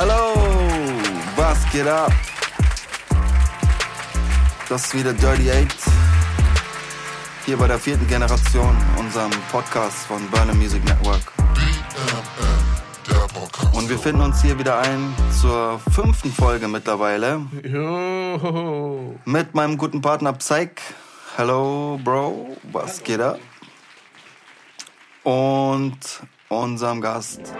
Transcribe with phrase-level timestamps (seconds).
[0.00, 0.32] Hello,
[1.34, 2.12] was geht ab?
[4.68, 5.74] Das ist wieder Dirty Eight.
[7.44, 11.32] Hier bei der vierten Generation, unserem Podcast von Burner Music Network.
[13.72, 17.40] Und wir finden uns hier wieder ein zur fünften Folge mittlerweile.
[19.24, 20.80] Mit meinem guten Partner Psych.
[21.36, 23.40] Hello, Bro, was geht ab?
[25.24, 25.98] Und
[26.48, 27.52] unserem Gast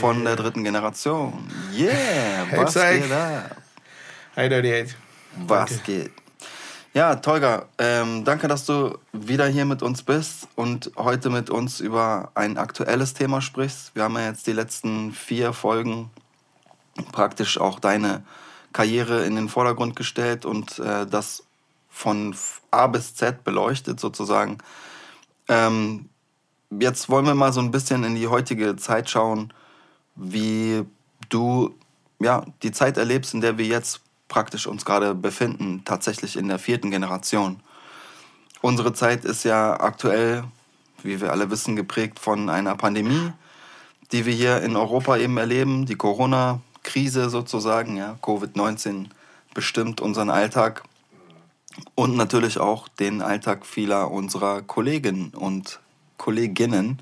[0.00, 1.48] Von der dritten Generation.
[1.76, 3.56] Yeah, was geht ab?
[4.36, 4.96] Hi, Dirty Eight.
[5.46, 5.84] Was Danke.
[5.84, 6.12] geht?
[6.94, 11.80] Ja, Tolga, ähm, danke, dass du wieder hier mit uns bist und heute mit uns
[11.80, 13.94] über ein aktuelles Thema sprichst.
[13.94, 16.10] Wir haben ja jetzt die letzten vier Folgen
[17.12, 18.22] praktisch auch deine
[18.72, 21.44] Karriere in den Vordergrund gestellt und äh, das
[21.90, 22.34] von
[22.70, 24.58] A bis Z beleuchtet sozusagen.
[25.48, 26.08] Ähm,
[26.70, 29.52] jetzt wollen wir mal so ein bisschen in die heutige Zeit schauen,
[30.18, 30.84] wie
[31.28, 31.74] du
[32.20, 36.58] ja, die Zeit erlebst, in der wir jetzt praktisch uns gerade befinden, tatsächlich in der
[36.58, 37.60] vierten Generation.
[38.60, 40.44] Unsere Zeit ist ja aktuell,
[41.02, 43.32] wie wir alle wissen, geprägt von einer Pandemie,
[44.12, 49.06] die wir hier in Europa eben erleben, die Corona-Krise sozusagen, ja, Covid-19
[49.54, 50.82] bestimmt unseren Alltag
[51.94, 55.80] und natürlich auch den Alltag vieler unserer Kolleginnen und
[56.16, 57.00] Kolleginnen,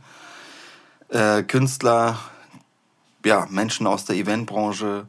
[1.09, 2.19] äh, Künstler,
[3.27, 5.07] ja, Menschen aus der Eventbranche,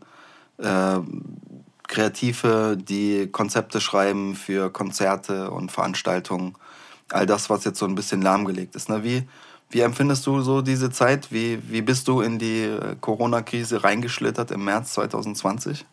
[0.57, 0.99] äh,
[1.87, 6.55] Kreative, die Konzepte schreiben für Konzerte und Veranstaltungen.
[7.09, 8.89] All das, was jetzt so ein bisschen lahmgelegt ist.
[8.89, 9.03] Ne?
[9.03, 9.23] Wie,
[9.69, 11.31] wie empfindest du so diese Zeit?
[11.31, 15.85] Wie, wie bist du in die äh, Corona-Krise reingeschlittert im März 2020?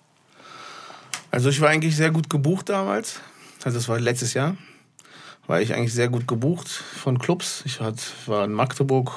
[1.31, 3.21] Also ich war eigentlich sehr gut gebucht damals.
[3.65, 4.57] Also das war letztes Jahr.
[5.47, 7.63] War ich eigentlich sehr gut gebucht von Clubs.
[7.67, 9.13] Ich war in Magdeburg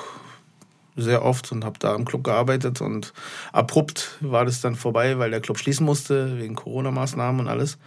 [0.97, 3.13] sehr oft und habe da im Club gearbeitet und
[3.53, 7.77] abrupt war das dann vorbei, weil der Club schließen musste wegen Corona-Maßnahmen und alles.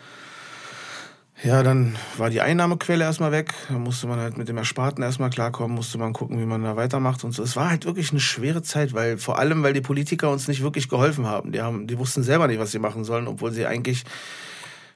[1.43, 3.55] Ja, dann war die Einnahmequelle erstmal weg.
[3.71, 6.77] Da musste man halt mit dem Ersparten erstmal klarkommen, musste man gucken, wie man da
[6.77, 7.43] weitermacht und so.
[7.43, 10.63] Es war halt wirklich eine schwere Zeit, weil vor allem, weil die Politiker uns nicht
[10.63, 11.53] wirklich geholfen haben.
[11.53, 14.05] Die, haben, die wussten selber nicht, was sie machen sollen, obwohl sie eigentlich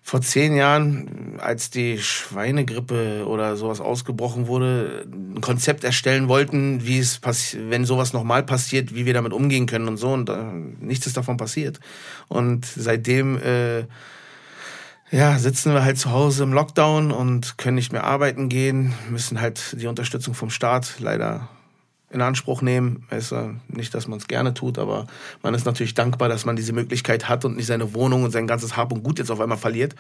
[0.07, 6.99] vor zehn Jahren, als die Schweinegrippe oder sowas ausgebrochen wurde, ein Konzept erstellen wollten, wie
[6.99, 10.13] es wenn sowas nochmal passiert, wie wir damit umgehen können und so.
[10.13, 10.37] Und äh,
[10.79, 11.81] nichts ist davon passiert.
[12.29, 13.87] Und seitdem äh,
[15.11, 19.41] ja, sitzen wir halt zu Hause im Lockdown und können nicht mehr arbeiten gehen, müssen
[19.41, 21.49] halt die Unterstützung vom Staat leider
[22.15, 23.05] in Anspruch nehmen.
[23.11, 25.07] Weißt du, nicht, dass man es gerne tut, aber
[25.43, 28.47] man ist natürlich dankbar, dass man diese Möglichkeit hat und nicht seine Wohnung und sein
[28.47, 29.95] ganzes Hab und Gut jetzt auf einmal verliert.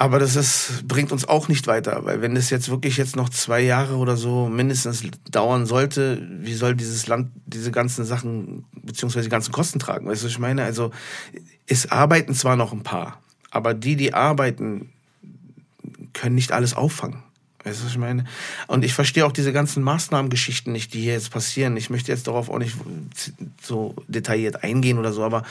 [0.00, 3.28] Aber das ist, bringt uns auch nicht weiter, weil wenn es jetzt wirklich jetzt noch
[3.30, 9.24] zwei Jahre oder so mindestens dauern sollte, wie soll dieses Land diese ganzen Sachen beziehungsweise
[9.24, 10.06] die ganzen Kosten tragen?
[10.06, 10.62] Weißt du, was ich meine?
[10.62, 10.92] Also
[11.66, 14.92] es arbeiten zwar noch ein paar, aber die, die arbeiten,
[16.12, 17.24] können nicht alles auffangen.
[17.68, 18.24] Weißt du, was ich meine?
[18.66, 21.76] Und ich verstehe auch diese ganzen Maßnahmengeschichten nicht, die hier jetzt passieren.
[21.76, 22.76] Ich möchte jetzt darauf auch nicht
[23.62, 25.42] so detailliert eingehen oder so, aber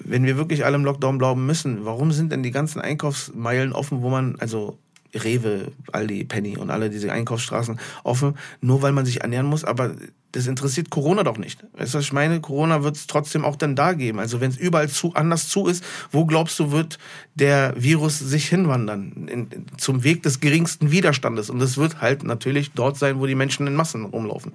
[0.00, 4.02] wenn wir wirklich alle im Lockdown bleiben müssen, warum sind denn die ganzen Einkaufsmeilen offen,
[4.02, 4.78] wo man, also
[5.14, 9.94] Rewe, Aldi, Penny und alle diese Einkaufsstraßen offen, nur weil man sich ernähren muss, aber
[10.32, 11.64] das interessiert Corona doch nicht.
[11.76, 12.40] Weißt du, was ich meine?
[12.40, 14.18] Corona wird es trotzdem auch dann da geben.
[14.18, 16.98] Also wenn es überall zu, anders zu ist, wo glaubst du, wird
[17.34, 19.12] der Virus sich hinwandern?
[19.12, 21.48] In, in, zum Weg des geringsten Widerstandes.
[21.48, 24.52] Und das wird halt natürlich dort sein, wo die Menschen in Massen rumlaufen.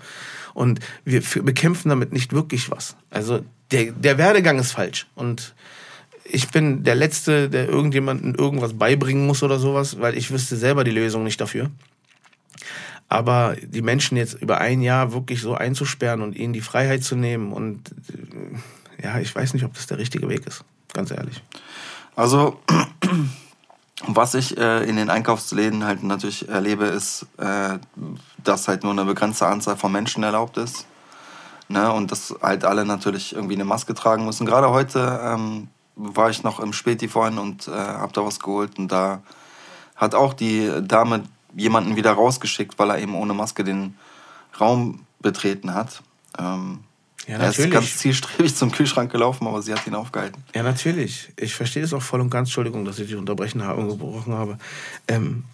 [0.54, 2.96] Und wir bekämpfen damit nicht wirklich was.
[3.10, 5.08] Also der, der Werdegang ist falsch.
[5.16, 5.56] Und
[6.24, 10.84] ich bin der Letzte, der irgendjemandem irgendwas beibringen muss oder sowas, weil ich wüsste selber
[10.84, 11.72] die Lösung nicht dafür.
[13.14, 17.16] Aber die Menschen jetzt über ein Jahr wirklich so einzusperren und ihnen die Freiheit zu
[17.16, 20.64] nehmen und äh, ja, ich weiß nicht, ob das der richtige Weg ist,
[20.94, 21.44] ganz ehrlich.
[22.16, 22.60] Also,
[24.08, 27.78] was ich äh, in den Einkaufsläden halt natürlich erlebe, ist, äh,
[28.44, 30.88] dass halt nur eine begrenzte Anzahl von Menschen erlaubt ist.
[31.68, 31.92] Ne?
[31.94, 34.48] Und dass halt alle natürlich irgendwie eine Maske tragen müssen.
[34.48, 38.80] Gerade heute ähm, war ich noch im Späti vorhin und äh, habe da was geholt.
[38.80, 39.22] Und da
[39.96, 41.24] hat auch die Dame
[41.56, 43.96] jemanden wieder rausgeschickt, weil er eben ohne Maske den
[44.60, 46.02] Raum betreten hat.
[46.38, 46.80] Ähm,
[47.28, 50.44] Ja, er ist ganz zielstrebig zum Kühlschrank gelaufen, aber sie hat ihn aufgehalten.
[50.54, 51.32] Ja, natürlich.
[51.38, 52.50] Ich verstehe das auch voll und ganz.
[52.50, 54.58] Entschuldigung, dass ich dich unterbrechen habe, gebrochen habe.
[55.08, 55.46] Ähm,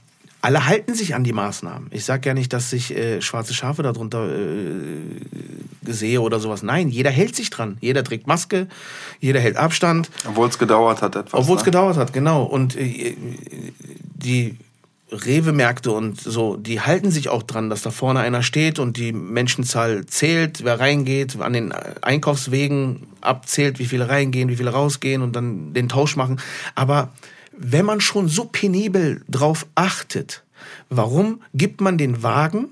[0.41, 1.89] alle halten sich an die Maßnahmen.
[1.91, 6.63] Ich sage ja nicht, dass ich äh, schwarze Schafe darunter äh, sehe oder sowas.
[6.63, 7.77] Nein, jeder hält sich dran.
[7.81, 8.67] Jeder trägt Maske,
[9.19, 10.09] jeder hält Abstand.
[10.27, 11.33] Obwohl es gedauert hat etwas.
[11.33, 11.65] Obwohl es ne?
[11.65, 12.43] gedauert hat, genau.
[12.43, 13.15] Und äh,
[14.15, 14.57] die
[15.11, 19.11] Rewe-Märkte und so, die halten sich auch dran, dass da vorne einer steht und die
[19.11, 25.35] Menschenzahl zählt, wer reingeht, an den Einkaufswegen abzählt, wie viele reingehen, wie viele rausgehen und
[25.35, 26.39] dann den Tausch machen.
[26.75, 27.09] Aber
[27.51, 30.43] wenn man schon so penibel drauf achtet,
[30.89, 32.69] warum gibt man den Wagen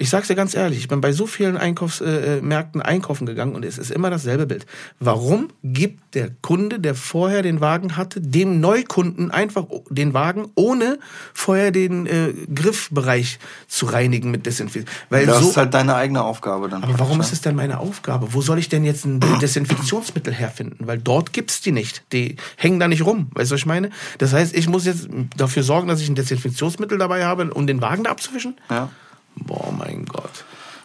[0.00, 3.66] ich sag's dir ganz ehrlich, ich bin bei so vielen Einkaufsmärkten äh, einkaufen gegangen und
[3.66, 4.64] es ist immer dasselbe Bild.
[4.98, 10.98] Warum gibt der Kunde, der vorher den Wagen hatte, dem Neukunden einfach den Wagen, ohne
[11.34, 13.38] vorher den äh, Griffbereich
[13.68, 14.90] zu reinigen mit Desinfektion?
[15.10, 16.82] Weil das so, ist halt deine eigene Aufgabe dann.
[16.82, 18.32] Aber warum ist es denn meine Aufgabe?
[18.32, 20.86] Wo soll ich denn jetzt ein Desinfektionsmittel herfinden?
[20.86, 22.04] Weil dort gibt's die nicht.
[22.14, 23.28] Die hängen da nicht rum.
[23.34, 23.90] Weißt du, was ich meine?
[24.16, 27.82] Das heißt, ich muss jetzt dafür sorgen, dass ich ein Desinfektionsmittel dabei habe, um den
[27.82, 28.54] Wagen da abzuwischen?
[28.70, 28.88] Ja.
[29.36, 30.44] Boah, mein Gott.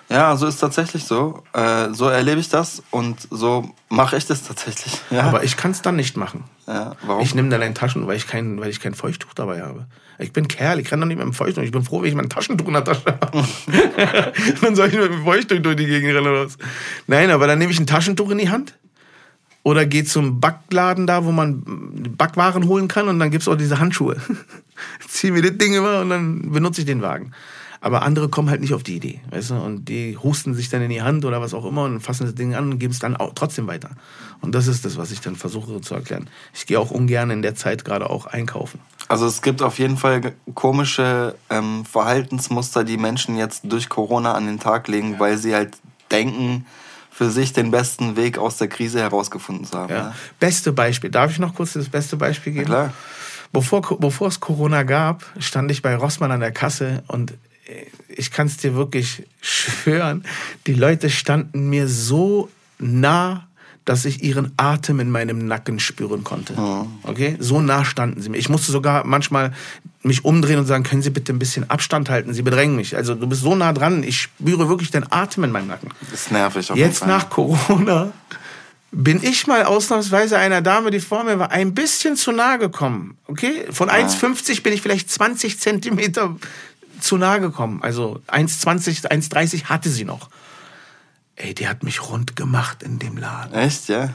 [0.10, 1.44] Ja, so ist tatsächlich so.
[1.54, 5.02] Äh, so erlebe ich das und so mache ich das tatsächlich.
[5.10, 5.24] Ja.
[5.24, 6.44] Aber ich kann es dann nicht machen.
[6.68, 7.24] Ja, warum?
[7.24, 9.88] Ich nehme dann ein Taschen, weil ich kein, weil ich kein Feuchttuch dabei habe.
[10.20, 11.64] Ich bin Kerl, ich kann doch nicht mit dem Feuchttuch.
[11.64, 13.44] Ich bin froh, wenn ich mein Taschentuch in der Tasche habe.
[14.62, 16.58] dann soll ich mit dem Feuchttuch durch die Gegend rennen oder was.
[17.08, 18.78] Nein, aber dann nehme ich ein Taschentuch in die Hand
[19.64, 21.64] oder gehe zum Backladen da, wo man
[22.18, 24.18] Backwaren holen kann und dann gibt es auch diese Handschuhe.
[25.08, 27.32] Zieh mir das Ding immer und dann benutze ich den Wagen.
[27.86, 29.56] Aber andere kommen halt nicht auf die Idee, weißt du?
[29.58, 32.34] Und die husten sich dann in die Hand oder was auch immer und fassen das
[32.34, 33.92] Ding an und geben es dann auch trotzdem weiter.
[34.42, 36.28] Und das ist das, was ich dann versuche zu erklären.
[36.56, 38.80] Ich gehe auch ungern in der Zeit gerade auch einkaufen.
[39.08, 44.48] Also es gibt auf jeden Fall komische ähm, Verhaltensmuster, die Menschen jetzt durch Corona an
[44.48, 45.20] den Tag legen, ja.
[45.20, 45.78] weil sie halt
[46.10, 46.66] denken,
[47.12, 49.94] für sich den besten Weg aus der Krise herausgefunden zu haben.
[49.94, 50.04] Ja.
[50.06, 50.14] Ne?
[50.40, 51.12] Beste Beispiel.
[51.12, 52.72] Darf ich noch kurz das beste Beispiel geben?
[52.72, 52.94] Ja, klar.
[53.54, 57.36] Bevor, bevor es Corona gab, stand ich bei Rossmann an der Kasse und
[58.08, 60.24] ich kann es dir wirklich schwören,
[60.68, 63.48] die Leute standen mir so nah,
[63.86, 66.56] dass ich ihren Atem in meinem Nacken spüren konnte.
[67.04, 67.38] Okay?
[67.40, 68.38] So nah standen sie mir.
[68.38, 69.54] Ich musste sogar manchmal
[70.02, 72.34] mich umdrehen und sagen, können Sie bitte ein bisschen Abstand halten?
[72.34, 72.96] Sie bedrängen mich.
[72.96, 75.90] Also du bist so nah dran, ich spüre wirklich den Atem in meinem Nacken.
[76.12, 76.72] Das ist nervig.
[76.72, 78.12] Auf Jetzt nach Corona
[78.92, 83.18] bin ich mal ausnahmsweise einer Dame, die vor mir war, ein bisschen zu nah gekommen.
[83.28, 83.66] Okay?
[83.70, 83.96] Von ja.
[83.96, 86.36] 1,50 bin ich vielleicht 20 Zentimeter
[87.00, 87.82] zu nahe gekommen.
[87.82, 90.30] Also 1,20, 1,30 hatte sie noch.
[91.36, 93.54] Ey, die hat mich rund gemacht in dem Laden.
[93.54, 94.14] Echt, ja?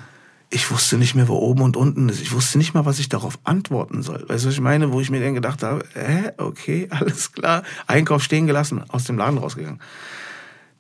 [0.49, 2.21] Ich wusste nicht mehr, wo oben und unten ist.
[2.21, 4.29] Ich wusste nicht mal, was ich darauf antworten soll.
[4.29, 4.93] Weißt du, was ich meine?
[4.93, 7.63] Wo ich mir dann gedacht habe, hä, okay, alles klar.
[7.87, 9.81] Einkauf stehen gelassen, aus dem Laden rausgegangen.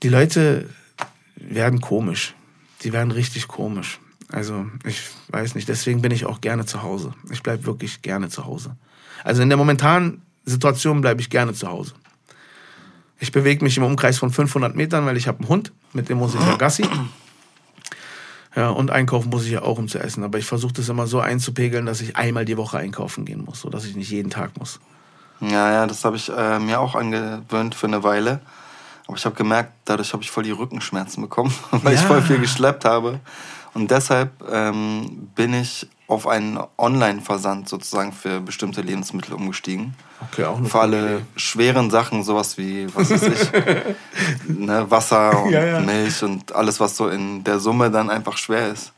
[0.02, 0.68] Die Leute
[1.36, 2.34] werden komisch.
[2.82, 4.00] Die werden richtig komisch.
[4.32, 5.68] Also, ich weiß nicht.
[5.68, 7.14] Deswegen bin ich auch gerne zu Hause.
[7.30, 8.76] Ich bleibe wirklich gerne zu Hause.
[9.22, 11.94] Also in der momentanen Situation bleibe ich gerne zu Hause.
[13.18, 16.18] Ich bewege mich im Umkreis von 500 Metern, weil ich habe einen Hund, mit dem
[16.18, 16.86] muss ich ja Gassi.
[18.56, 20.24] Ja, und einkaufen muss ich ja auch, um zu essen.
[20.24, 23.60] Aber ich versuche das immer so einzupegeln, dass ich einmal die Woche einkaufen gehen muss,
[23.60, 24.80] sodass ich nicht jeden Tag muss.
[25.40, 28.40] Ja, ja, das habe ich äh, mir auch angewöhnt für eine Weile.
[29.06, 32.00] Aber ich habe gemerkt, dadurch habe ich voll die Rückenschmerzen bekommen, weil ja.
[32.00, 33.20] ich voll viel geschleppt habe.
[33.72, 39.94] Und deshalb ähm, bin ich auf einen Online-Versand sozusagen für bestimmte Lebensmittel umgestiegen.
[40.30, 41.24] Okay, auch eine Für alle Idee.
[41.36, 43.52] schweren Sachen, sowas wie, was weiß ich,
[44.48, 45.80] ne, Wasser und ja, ja.
[45.80, 48.92] Milch und alles, was so in der Summe dann einfach schwer ist.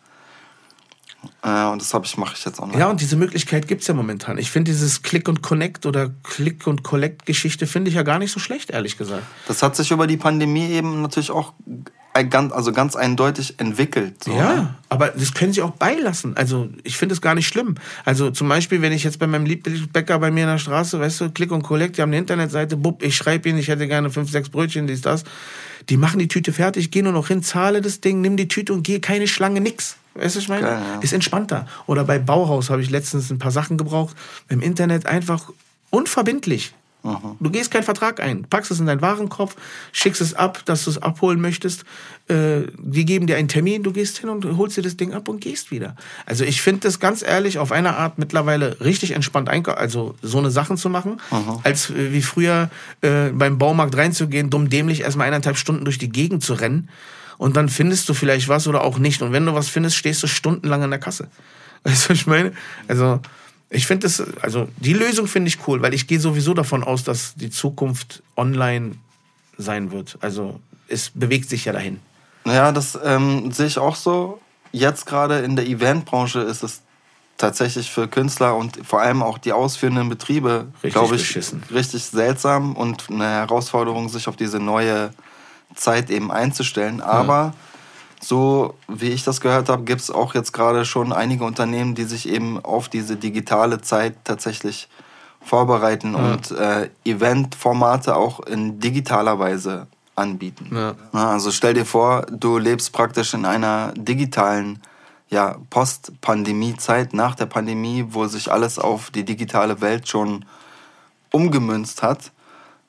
[1.43, 2.79] Äh, und das ich, mache ich jetzt online.
[2.79, 4.39] Ja, und diese Möglichkeit gibt es ja momentan.
[4.39, 8.33] Ich finde dieses Click und Connect oder Click und Collect-Geschichte finde ich ja gar nicht
[8.33, 9.23] so schlecht, ehrlich gesagt.
[9.47, 11.53] Das hat sich über die Pandemie eben natürlich auch
[12.29, 14.25] ganz, also ganz eindeutig entwickelt.
[14.25, 14.75] So, ja, ne?
[14.91, 16.37] aber das können sie auch beilassen.
[16.37, 17.77] Also ich finde es gar nicht schlimm.
[18.05, 21.21] Also zum Beispiel, wenn ich jetzt bei meinem Lieblingsbäcker bei mir in der Straße, weißt
[21.23, 24.11] du, Click und Collect, die haben eine Internetseite, bub, ich schreibe ihnen, ich hätte gerne
[24.11, 25.25] fünf, sechs Brötchen, dies, das.
[25.89, 28.73] Die machen die Tüte fertig, geh nur noch hin, zahle das Ding, nimm die Tüte
[28.73, 29.97] und geh keine Schlange, nix.
[30.15, 30.67] Weißt du, ich meine?
[30.67, 30.99] ja.
[31.01, 31.67] Ist entspannter.
[31.87, 34.15] Oder bei Bauhaus habe ich letztens ein paar Sachen gebraucht.
[34.49, 35.51] Im Internet einfach
[35.91, 36.75] unverbindlich.
[37.05, 37.37] Aha.
[37.41, 39.55] Du gehst keinen Vertrag ein, packst es in deinen Warenkorb,
[39.91, 41.85] schickst es ab, dass du es abholen möchtest.
[42.29, 45.29] Äh, die geben dir einen Termin, du gehst hin und holst dir das Ding ab
[45.29, 45.97] und gehst wieder.
[46.27, 50.51] Also ich finde das ganz ehrlich auf einer Art mittlerweile richtig entspannt, also so eine
[50.51, 51.61] Sachen zu machen, Aha.
[51.65, 56.11] als äh, wie früher äh, beim Baumarkt reinzugehen, dumm dämlich erstmal eineinhalb Stunden durch die
[56.11, 56.89] Gegend zu rennen
[57.43, 59.21] und dann findest du vielleicht was oder auch nicht.
[59.21, 61.27] Und wenn du was findest, stehst du stundenlang an der Kasse.
[61.83, 62.53] Weißt du, was ich meine?
[62.87, 63.21] Also
[63.73, 67.05] ich finde das, also die Lösung finde ich cool, weil ich gehe sowieso davon aus,
[67.05, 68.93] dass die Zukunft online
[69.57, 70.19] sein wird.
[70.21, 72.01] Also es bewegt sich ja dahin.
[72.45, 74.41] Naja, das ähm, sehe ich auch so.
[74.73, 76.83] Jetzt gerade in der Eventbranche ist es
[77.39, 81.63] tatsächlich für Künstler und vor allem auch die ausführenden Betriebe, glaube ich, beschissen.
[81.73, 85.13] richtig seltsam und eine Herausforderung, sich auf diese neue
[85.75, 87.01] Zeit eben einzustellen.
[87.01, 87.55] Aber ja
[88.23, 92.05] so wie ich das gehört habe, gibt es auch jetzt gerade schon einige Unternehmen, die
[92.05, 94.89] sich eben auf diese digitale Zeit tatsächlich
[95.41, 100.71] vorbereiten und äh, Eventformate auch in digitaler Weise anbieten.
[100.73, 100.95] Ja.
[101.13, 104.81] Also stell dir vor, du lebst praktisch in einer digitalen
[105.29, 110.45] ja, Post-Pandemie-Zeit, nach der Pandemie, wo sich alles auf die digitale Welt schon
[111.31, 112.31] umgemünzt hat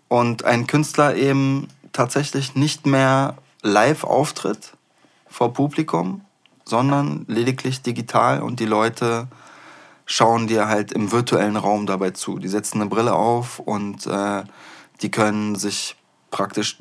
[0.10, 4.74] und ein Künstler eben tatsächlich nicht mehr live auftritt
[5.34, 6.22] vor Publikum,
[6.64, 9.28] sondern lediglich digital und die Leute
[10.06, 12.38] schauen dir halt im virtuellen Raum dabei zu.
[12.38, 14.44] Die setzen eine Brille auf und äh,
[15.02, 15.96] die können sich
[16.30, 16.78] praktisch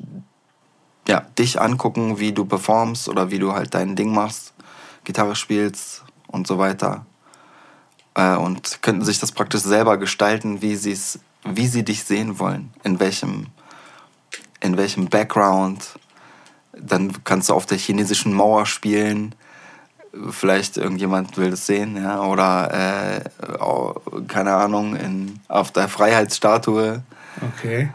[1.07, 4.53] ja, dich angucken, wie du performst oder wie du halt dein Ding machst,
[5.03, 7.07] Gitarre spielst und so weiter.
[8.13, 10.77] Äh, und könnten sich das praktisch selber gestalten, wie,
[11.43, 13.47] wie sie dich sehen wollen, in welchem,
[14.59, 15.99] in welchem Background.
[16.77, 19.35] Dann kannst du auf der chinesischen Mauer spielen.
[20.29, 23.21] Vielleicht irgendjemand will das sehen, ja, oder äh,
[24.27, 27.01] keine Ahnung, in, auf der Freiheitsstatue.
[27.55, 27.89] Okay.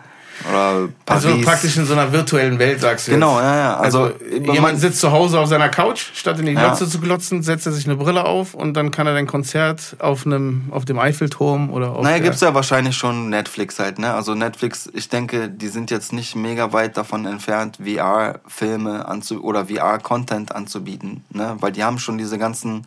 [0.48, 1.24] Oder Paris.
[1.26, 3.12] Also praktisch in so einer virtuellen Welt, sagst du.
[3.12, 3.44] Genau, jetzt.
[3.44, 3.76] ja, ja.
[3.76, 6.66] Also, Also, jemand sitzt zu Hause auf seiner Couch, statt in die Ja.
[6.68, 9.96] Glotze zu glotzen, setzt er sich eine Brille auf und dann kann er ein Konzert
[9.98, 13.98] auf, einem, auf dem Eiffelturm oder auf Naja, der- gibt's ja wahrscheinlich schon Netflix halt,
[13.98, 14.14] ne?
[14.14, 19.66] Also Netflix, ich denke, die sind jetzt nicht mega weit davon entfernt, VR-Filme anzu oder
[19.66, 21.56] VR-Content anzubieten, ne?
[21.60, 22.86] Weil die haben schon diese ganzen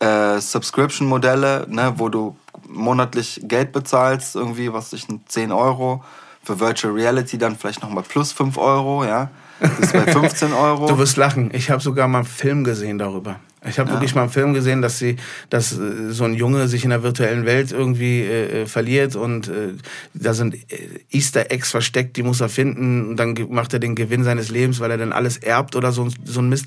[0.00, 1.94] äh, Subscription-Modelle, ne?
[1.96, 2.36] Wo du
[2.68, 6.04] monatlich Geld bezahlst, irgendwie, was ich, 10 Euro.
[6.48, 9.30] Für Virtual Reality dann vielleicht nochmal plus 5 Euro, ja?
[9.60, 10.86] Das ist bei 15 Euro.
[10.86, 11.50] Du wirst lachen.
[11.52, 13.38] Ich habe sogar mal einen Film gesehen darüber.
[13.68, 15.16] Ich habe wirklich mal einen Film gesehen, dass sie,
[15.50, 19.48] dass äh, so ein Junge sich in der virtuellen Welt irgendwie äh, äh, verliert und
[19.48, 19.74] äh,
[20.14, 23.94] da sind äh, Easter Eggs versteckt, die muss er finden und dann macht er den
[23.94, 26.64] Gewinn seines Lebens, weil er dann alles erbt oder so, so ein Mist.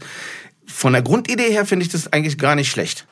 [0.68, 3.08] Von der Grundidee her finde ich das eigentlich gar nicht schlecht.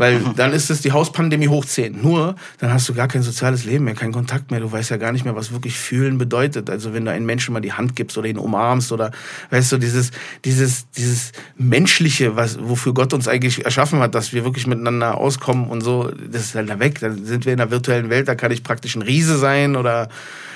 [0.00, 2.00] Weil dann ist es die Hauspandemie hoch 10.
[2.00, 4.58] Nur, dann hast du gar kein soziales Leben mehr, keinen Kontakt mehr.
[4.60, 6.70] Du weißt ja gar nicht mehr, was wirklich fühlen bedeutet.
[6.70, 9.10] Also wenn du einen Menschen mal die Hand gibst oder ihn umarmst oder,
[9.50, 10.10] weißt du, dieses,
[10.46, 15.66] dieses, dieses Menschliche, was, wofür Gott uns eigentlich erschaffen hat, dass wir wirklich miteinander auskommen
[15.68, 16.98] und so, das ist halt da weg.
[17.00, 20.08] Dann sind wir in der virtuellen Welt, da kann ich praktisch ein Riese sein oder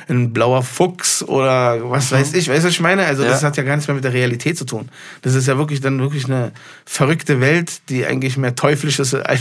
[0.08, 2.48] ein blauer Fuchs oder was weiß ich.
[2.48, 3.06] Weißt du, was ich meine?
[3.06, 3.48] Also das Ja.
[3.48, 4.88] hat ja gar nichts mehr mit der Realität zu tun.
[5.22, 6.52] Das ist ja wirklich dann wirklich eine
[6.84, 9.33] verrückte Welt, die eigentlich mehr teuflisch ist als,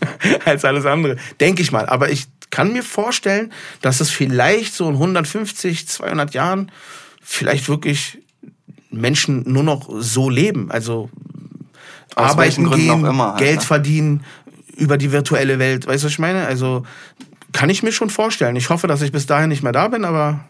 [0.44, 1.16] als alles andere.
[1.40, 1.86] Denke ich mal.
[1.86, 3.52] Aber ich kann mir vorstellen,
[3.82, 6.70] dass es vielleicht so in 150, 200 Jahren
[7.20, 8.18] vielleicht wirklich
[8.90, 10.70] Menschen nur noch so leben.
[10.70, 11.10] Also
[12.14, 13.62] Aus arbeiten gehen, immer halt, Geld ne?
[13.62, 14.24] verdienen
[14.76, 15.86] über die virtuelle Welt.
[15.86, 16.46] Weißt du, was ich meine?
[16.46, 16.84] Also
[17.52, 18.56] kann ich mir schon vorstellen.
[18.56, 20.40] Ich hoffe, dass ich bis dahin nicht mehr da bin, aber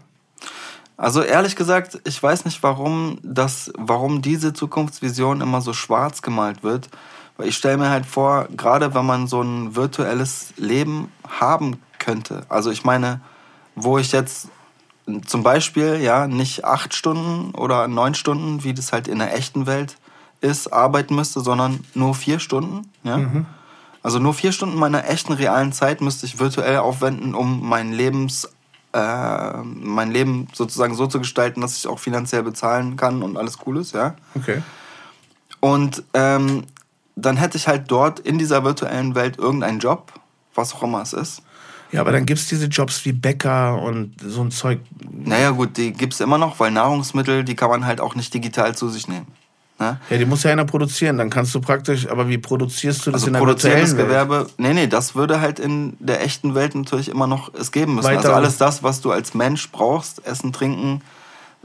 [0.96, 6.62] Also ehrlich gesagt, ich weiß nicht, warum, das, warum diese Zukunftsvision immer so schwarz gemalt
[6.62, 6.88] wird.
[7.36, 12.44] Weil ich stelle mir halt vor, gerade wenn man so ein virtuelles Leben haben könnte.
[12.48, 13.20] Also ich meine,
[13.74, 14.48] wo ich jetzt
[15.26, 19.66] zum Beispiel ja nicht acht Stunden oder neun Stunden, wie das halt in der echten
[19.66, 19.98] Welt
[20.40, 22.88] ist, arbeiten müsste, sondern nur vier Stunden.
[23.04, 23.18] Ja?
[24.02, 28.48] Also nur vier Stunden meiner echten realen Zeit müsste ich virtuell aufwenden, um mein Lebens
[28.92, 33.58] äh, mein Leben sozusagen so zu gestalten, dass ich auch finanziell bezahlen kann und alles
[33.66, 34.14] cool ist, ja.
[34.34, 34.62] okay.
[35.60, 36.64] Und ähm,
[37.16, 40.12] dann hätte ich halt dort in dieser virtuellen Welt irgendeinen Job,
[40.54, 41.42] was auch immer es ist.
[41.92, 44.80] Ja, aber dann gibt's diese Jobs wie Bäcker und so ein Zeug.
[45.10, 48.74] Naja gut, die gibt's immer noch, weil Nahrungsmittel, die kann man halt auch nicht digital
[48.74, 49.26] zu sich nehmen.
[49.78, 50.00] Ne?
[50.10, 51.18] Ja, die muss ja einer produzieren.
[51.18, 54.28] Dann kannst du praktisch, aber wie produzierst du das Also in der produzierendes virtuellen Welt?
[54.28, 57.94] Gewerbe, nee, nee, das würde halt in der echten Welt natürlich immer noch es geben
[57.94, 58.06] müssen.
[58.08, 61.02] Weiter- also alles das, was du als Mensch brauchst, Essen, Trinken,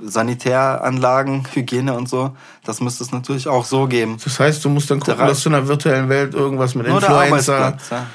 [0.04, 4.18] Sanitäranlagen, Hygiene und so, das müsste es natürlich auch so geben.
[4.24, 6.98] Das heißt, du musst dann gucken, dass du in der virtuellen Welt irgendwas mit Nur
[7.02, 8.08] Influencer ja.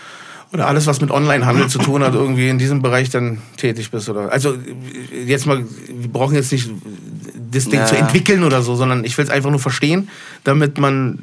[0.52, 4.08] oder alles, was mit Onlinehandel zu tun hat, irgendwie in diesem Bereich dann tätig bist.
[4.08, 4.54] Oder also
[5.12, 6.70] jetzt mal, wir brauchen jetzt nicht
[7.50, 10.08] das Ding Ja, zu entwickeln oder so, sondern ich will es einfach nur verstehen,
[10.44, 11.18] damit man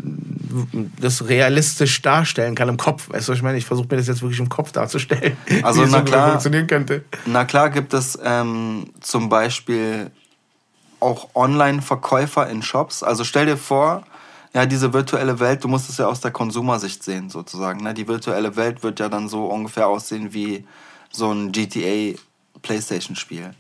[1.00, 3.10] das realistisch darstellen kann im Kopf.
[3.10, 3.58] Weißt du, was ich meine?
[3.58, 6.30] Ich versuche mir das jetzt wirklich im Kopf darzustellen, Also, wie es na ungefähr klar.
[6.30, 7.04] funktionieren könnte.
[7.26, 10.12] Na klar gibt es ähm, zum Beispiel
[11.04, 13.04] auch Online-Verkäufer in Shops.
[13.04, 14.04] Also stell dir vor,
[14.54, 17.84] ja, diese virtuelle Welt, du musst es ja aus der Konsumersicht sehen, sozusagen.
[17.84, 17.94] Ne?
[17.94, 20.66] Die virtuelle Welt wird ja dann so ungefähr aussehen wie
[21.12, 22.18] so ein GTA
[22.62, 23.54] PlayStation-Spiel.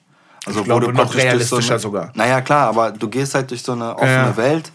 [0.45, 2.11] Also Ich glaube, noch praktisch durch realistischer so eine, sogar.
[2.15, 4.37] Naja, klar, aber du gehst halt durch so eine offene Ja.
[4.37, 4.71] Welt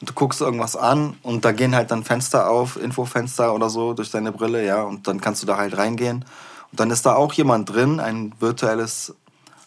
[0.00, 3.92] und du guckst irgendwas an und da gehen halt dann Fenster auf, Infofenster oder so
[3.92, 6.24] durch deine Brille, ja, und dann kannst du da halt reingehen.
[6.72, 9.14] Und dann ist da auch jemand drin, ein virtuelles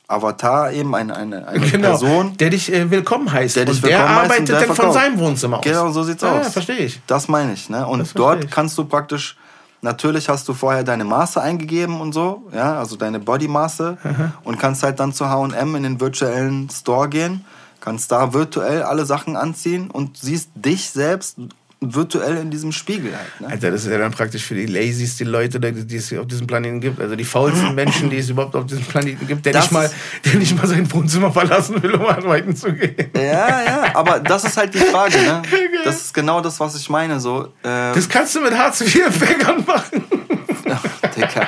[0.07, 2.37] Avatar eben, eine, eine, eine Genau, Person.
[2.37, 3.55] der dich äh, willkommen heißt.
[3.55, 4.99] Der dich und der willkommen und arbeitet der dann von verkauft.
[4.99, 5.63] seinem Wohnzimmer aus.
[5.63, 6.45] Genau, so sieht's ja, aus.
[6.45, 7.01] Ja, verstehe ich.
[7.07, 7.87] Das meine ich, ne?
[7.87, 8.51] Und dort ich.
[8.51, 9.37] kannst du praktisch
[9.81, 13.97] Natürlich hast du vorher deine Maße eingegeben und so, ja, also deine Bodymaße
[14.45, 17.43] und kannst halt dann zu H&M in den virtuellen Store gehen,
[17.81, 21.35] kannst da virtuell alle Sachen anziehen und siehst dich selbst
[21.91, 23.41] virtuell in diesem Spiegel halt.
[23.41, 23.47] Ne?
[23.47, 26.79] Alter, das ist ja dann praktisch für die lazysten Leute, die es auf diesem Planeten
[26.79, 27.01] gibt.
[27.01, 29.89] Also die faulsten Menschen, die es überhaupt auf diesem Planeten gibt, der, nicht mal,
[30.25, 32.95] der nicht mal sein Wohnzimmer verlassen will, um arbeiten zu gehen.
[33.15, 35.41] Ja, ja, aber das ist halt die Frage, ne?
[35.83, 37.19] Das ist genau das, was ich meine.
[37.19, 40.03] So, äh, das kannst du mit Hartz-IV-Empfängern machen.
[40.65, 40.81] Ja,
[41.15, 41.47] Dicker.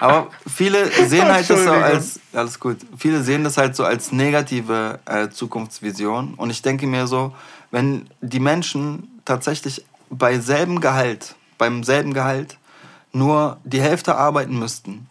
[0.00, 4.12] Aber viele sehen halt das so als, alles gut, viele sehen das halt so als
[4.12, 6.34] negative äh, Zukunftsvision.
[6.34, 7.32] Und ich denke mir so,
[7.70, 12.58] wenn die Menschen tatsächlich bei selben Gehalt, beim selben Gehalt
[13.12, 15.08] nur die Hälfte arbeiten müssten.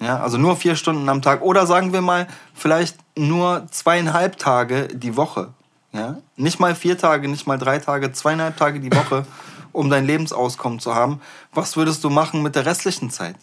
[0.00, 4.88] Ja, also nur vier Stunden am Tag oder sagen wir mal vielleicht nur zweieinhalb Tage
[4.88, 5.54] die Woche.
[5.92, 9.24] Ja, nicht mal vier Tage, nicht mal drei Tage, zweieinhalb Tage die Woche,
[9.72, 11.20] um dein Lebensauskommen zu haben.
[11.52, 13.36] Was würdest du machen mit der restlichen Zeit?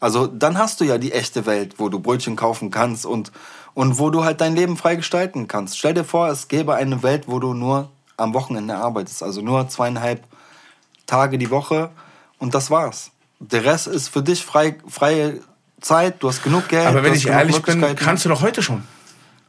[0.00, 3.30] Also dann hast du ja die echte Welt, wo du Brötchen kaufen kannst und,
[3.74, 5.78] und wo du halt dein Leben frei gestalten kannst.
[5.78, 9.22] Stell dir vor, es gäbe eine Welt, wo du nur am Wochenende arbeitest.
[9.22, 10.22] Also nur zweieinhalb
[11.06, 11.90] Tage die Woche
[12.38, 13.10] und das war's.
[13.40, 15.40] Der Rest ist für dich frei, freie
[15.80, 16.86] Zeit, du hast genug Geld.
[16.86, 18.84] Aber wenn ich ehrlich bin, kannst du doch heute schon.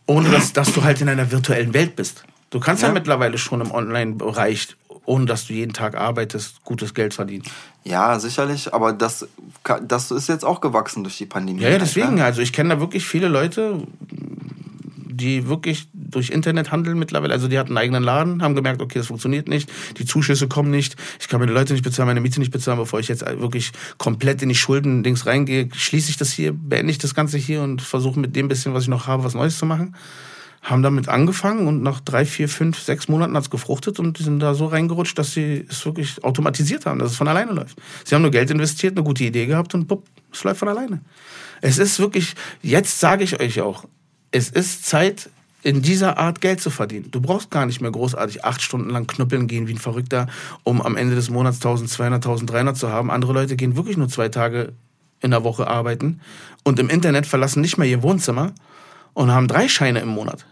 [0.05, 2.23] Ohne dass, dass du halt in einer virtuellen Welt bist.
[2.49, 4.75] Du kannst ja, ja mittlerweile schon im Online-Bereich,
[5.05, 7.43] ohne dass du jeden Tag arbeitest, gutes Geld verdienen.
[7.83, 9.27] Ja, sicherlich, aber das,
[9.85, 11.61] das ist jetzt auch gewachsen durch die Pandemie.
[11.61, 12.15] Ja, ja deswegen.
[12.15, 12.23] Ne?
[12.23, 13.85] Also ich kenne da wirklich viele Leute,
[15.13, 17.33] die wirklich durch Internet handeln mittlerweile.
[17.33, 20.71] Also die hatten einen eigenen Laden, haben gemerkt, okay, das funktioniert nicht, die Zuschüsse kommen
[20.71, 23.71] nicht, ich kann meine Leute nicht bezahlen, meine Miete nicht bezahlen, bevor ich jetzt wirklich
[23.97, 27.81] komplett in die Schulden-Dings reingehe, schließe ich das hier, beende ich das Ganze hier und
[27.81, 29.95] versuche mit dem bisschen, was ich noch habe, was Neues zu machen.
[30.63, 34.23] Haben damit angefangen und nach drei, vier, fünf, sechs Monaten hat es gefruchtet und die
[34.23, 37.77] sind da so reingerutscht, dass sie es wirklich automatisiert haben, dass es von alleine läuft.
[38.05, 41.01] Sie haben nur Geld investiert, eine gute Idee gehabt und bupp, es läuft von alleine.
[41.61, 43.85] Es ist wirklich, jetzt sage ich euch auch,
[44.31, 45.29] es ist Zeit,
[45.63, 47.09] in dieser Art Geld zu verdienen.
[47.09, 50.27] Du brauchst gar nicht mehr großartig acht Stunden lang knüppeln gehen wie ein Verrückter,
[50.63, 53.09] um am Ende des Monats 1200, 1300 zu haben.
[53.09, 54.73] Andere Leute gehen wirklich nur zwei Tage
[55.21, 56.19] in der Woche arbeiten
[56.63, 58.53] und im Internet verlassen nicht mehr ihr Wohnzimmer
[59.13, 60.45] und haben drei Scheine im Monat.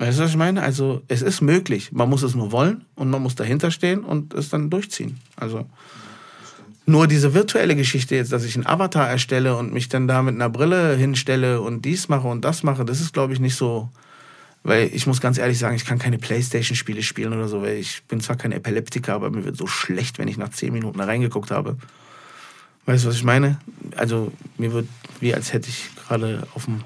[0.00, 0.62] Weißt du, was ich meine?
[0.62, 1.92] Also, es ist möglich.
[1.92, 5.20] Man muss es nur wollen und man muss dahinter stehen und es dann durchziehen.
[5.36, 5.66] Also,
[6.86, 10.36] nur diese virtuelle Geschichte jetzt, dass ich einen Avatar erstelle und mich dann da mit
[10.36, 13.90] einer Brille hinstelle und dies mache und das mache, das ist, glaube ich, nicht so.
[14.62, 18.02] Weil ich muss ganz ehrlich sagen, ich kann keine Playstation-Spiele spielen oder so, weil ich
[18.08, 21.04] bin zwar kein Epileptiker, aber mir wird so schlecht, wenn ich nach zehn Minuten da
[21.04, 21.76] reingeguckt habe.
[22.86, 23.58] Weißt du, was ich meine?
[23.96, 24.88] Also mir wird,
[25.20, 26.80] wie als hätte ich gerade auf dem,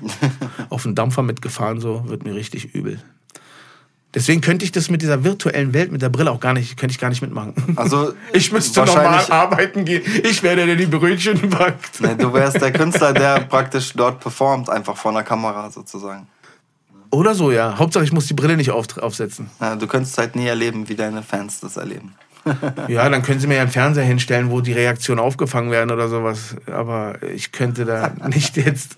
[0.70, 3.00] auf dem Dampfer mitgefahren, so, wird mir richtig übel.
[4.16, 6.92] Deswegen könnte ich das mit dieser virtuellen Welt, mit der Brille auch gar nicht, könnte
[6.92, 7.52] ich gar nicht mitmachen.
[7.76, 10.02] Also ich müsste normal arbeiten gehen.
[10.24, 12.00] Ich wäre der, der die Brötchen backt.
[12.00, 16.26] Nee, du wärst der Künstler, der praktisch dort performt, einfach vor einer Kamera sozusagen.
[17.10, 17.78] Oder so, ja.
[17.78, 19.50] Hauptsache, ich muss die Brille nicht auf, aufsetzen.
[19.60, 22.14] Ja, du könntest halt nie erleben, wie deine Fans das erleben.
[22.88, 26.08] ja, dann können sie mir ja einen Fernseher hinstellen, wo die Reaktionen aufgefangen werden oder
[26.08, 26.56] sowas.
[26.72, 28.96] Aber ich könnte da nicht jetzt.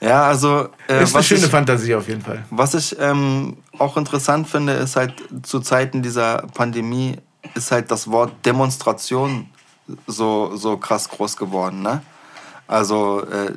[0.00, 0.68] Ja, also.
[0.88, 2.44] Äh, ist eine schöne ich, Fantasie auf jeden Fall.
[2.50, 7.16] Was ich ähm, auch interessant finde, ist halt zu Zeiten dieser Pandemie
[7.54, 9.48] ist halt das Wort Demonstration
[10.06, 11.82] so, so krass groß geworden.
[11.82, 12.02] Ne?
[12.66, 13.52] Also äh,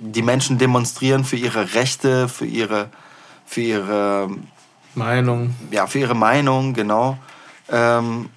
[0.00, 2.88] die Menschen demonstrieren für ihre Rechte, für ihre,
[3.44, 4.30] für ihre
[4.94, 5.54] Meinung.
[5.70, 7.18] Ja, für ihre Meinung, genau.
[7.68, 8.30] Ähm,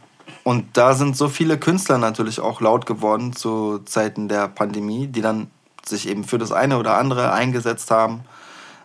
[0.44, 5.22] und da sind so viele Künstler natürlich auch laut geworden zu Zeiten der Pandemie, die
[5.22, 5.52] dann
[5.88, 8.22] sich eben für das eine oder andere eingesetzt haben.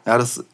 [0.05, 0.45] Ja, das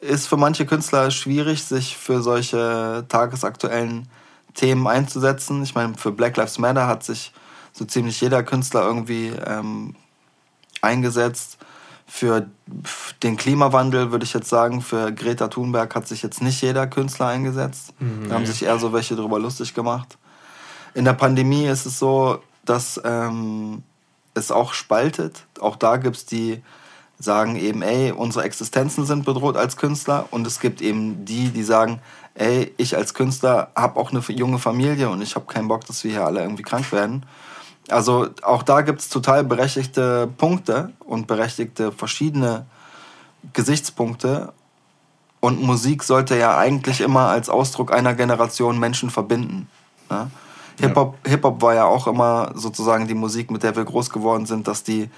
[0.00, 4.08] ist für manche Künstler schwierig, sich für solche tagesaktuellen
[4.54, 5.62] Themen einzusetzen.
[5.62, 7.32] Ich meine, für Black Lives Matter hat sich
[7.72, 9.94] so ziemlich jeder Künstler irgendwie ähm,
[10.80, 11.58] eingesetzt.
[12.06, 12.48] Für
[13.22, 17.26] den Klimawandel würde ich jetzt sagen, für Greta Thunberg hat sich jetzt nicht jeder Künstler
[17.26, 17.92] eingesetzt.
[18.00, 18.28] Mhm.
[18.28, 20.16] Da haben sich eher so welche darüber lustig gemacht.
[20.94, 23.82] In der Pandemie ist es so, dass ähm,
[24.38, 25.44] es auch spaltet.
[25.60, 26.62] Auch da gibt es die,
[27.18, 30.26] sagen eben, ey, unsere Existenzen sind bedroht als Künstler.
[30.30, 32.00] Und es gibt eben die, die sagen,
[32.34, 36.04] ey, ich als Künstler habe auch eine junge Familie und ich habe keinen Bock, dass
[36.04, 37.26] wir hier alle irgendwie krank werden.
[37.88, 42.66] Also auch da gibt es total berechtigte Punkte und berechtigte verschiedene
[43.52, 44.52] Gesichtspunkte.
[45.40, 49.68] Und Musik sollte ja eigentlich immer als Ausdruck einer Generation Menschen verbinden.
[50.10, 50.30] Ne?
[50.80, 51.30] Hip-Hop ja.
[51.30, 54.68] Hip -Hop war ja auch immer sozusagen die Musik, mit der wir groß geworden sind,
[54.68, 55.10] dass die,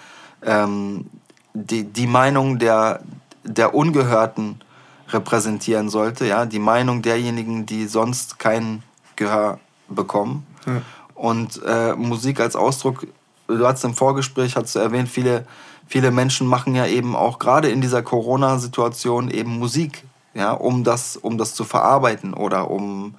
[0.44, 1.06] ähm,
[1.54, 3.00] die, die Meinung der,
[3.44, 4.60] der Ungehörten
[5.08, 8.82] repräsentieren sollte, ja, die Meinung derjenigen, die sonst kein
[9.16, 10.46] Gehör bekommen.
[10.66, 10.82] Ja.
[11.14, 13.06] Und äh, Musik als Ausdruck,
[13.46, 15.46] du hast im Vorgespräch, hast du erwähnt, viele,
[15.86, 21.16] viele Menschen machen ja eben auch gerade in dieser Corona-Situation eben Musik, ja, um das,
[21.16, 23.14] um das zu verarbeiten oder um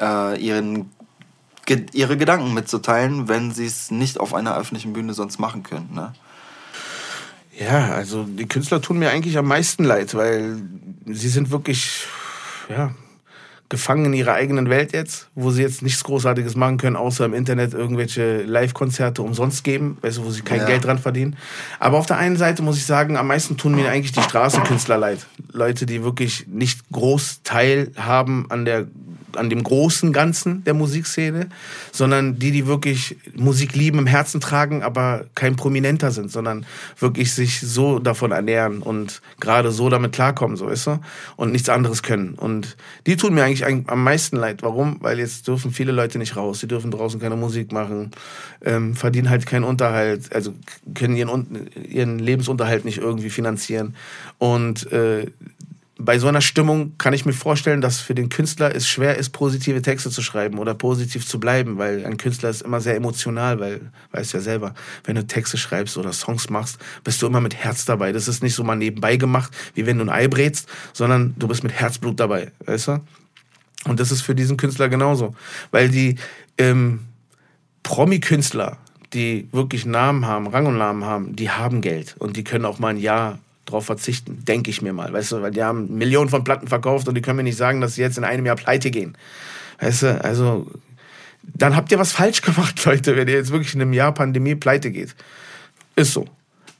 [0.00, 0.90] äh, ihren,
[1.68, 5.90] ge ihre Gedanken mitzuteilen, wenn sie es nicht auf einer öffentlichen Bühne sonst machen können.
[5.94, 6.14] Ne?
[7.58, 10.56] Ja, also die Künstler tun mir eigentlich am meisten leid, weil
[11.06, 12.06] sie sind wirklich,
[12.70, 12.92] ja,
[13.68, 17.34] gefangen in ihrer eigenen Welt jetzt, wo sie jetzt nichts Großartiges machen können, außer im
[17.34, 20.66] Internet irgendwelche Live-Konzerte umsonst geben, weißt du, wo sie kein ja.
[20.66, 21.36] Geld dran verdienen.
[21.78, 24.96] Aber auf der einen Seite muss ich sagen, am meisten tun mir eigentlich die Straßenkünstler
[24.96, 25.26] leid.
[25.52, 28.86] Leute, die wirklich nicht groß teilhaben an der
[29.36, 31.48] an dem großen Ganzen der Musikszene,
[31.92, 36.66] sondern die, die wirklich Musik lieben, im Herzen tragen, aber kein Prominenter sind, sondern
[36.98, 41.00] wirklich sich so davon ernähren und gerade so damit klarkommen, so ist er,
[41.36, 42.34] und nichts anderes können.
[42.34, 44.62] Und die tun mir eigentlich am meisten leid.
[44.62, 44.96] Warum?
[45.00, 48.10] Weil jetzt dürfen viele Leute nicht raus, sie dürfen draußen keine Musik machen,
[48.64, 50.54] ähm, verdienen halt keinen Unterhalt, also
[50.94, 53.94] können ihren, ihren Lebensunterhalt nicht irgendwie finanzieren.
[54.38, 55.26] Und äh,
[56.00, 59.30] bei so einer Stimmung kann ich mir vorstellen, dass für den Künstler es schwer ist,
[59.30, 63.58] positive Texte zu schreiben oder positiv zu bleiben, weil ein Künstler ist immer sehr emotional,
[63.58, 63.80] weil,
[64.12, 67.84] weißt ja selber, wenn du Texte schreibst oder Songs machst, bist du immer mit Herz
[67.84, 68.12] dabei.
[68.12, 71.48] Das ist nicht so mal nebenbei gemacht, wie wenn du ein Ei brätst, sondern du
[71.48, 73.00] bist mit Herzblut dabei, weißt du?
[73.84, 75.34] Und das ist für diesen Künstler genauso,
[75.72, 76.14] weil die
[76.58, 77.00] ähm,
[77.82, 78.78] Promi-Künstler,
[79.14, 82.78] die wirklich Namen haben, Rang und Namen haben, die haben Geld und die können auch
[82.78, 85.12] mal ein Jahr drauf verzichten, denke ich mir mal.
[85.12, 87.80] Weißt du, weil die haben Millionen von Platten verkauft und die können mir nicht sagen,
[87.80, 89.16] dass sie jetzt in einem Jahr pleite gehen.
[89.80, 90.66] Weißt du, also
[91.42, 94.54] dann habt ihr was falsch gemacht, Leute, wenn ihr jetzt wirklich in einem Jahr Pandemie
[94.54, 95.14] pleite geht.
[95.96, 96.26] Ist so.